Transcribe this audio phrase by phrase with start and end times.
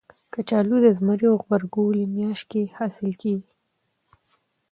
[0.33, 3.51] کچالو د زمري او غبرګولي میاشت کې حاصل کېږي